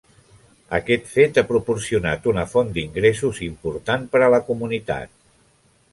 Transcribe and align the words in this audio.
Aquest 0.77 1.05
fet 1.17 1.37
ha 1.41 1.43
proporcionat 1.51 2.25
una 2.33 2.47
font 2.55 2.73
d'ingressos 2.79 3.45
important 3.51 4.11
per 4.15 4.23
a 4.29 4.35
la 4.37 4.45
comunitat. 4.49 5.17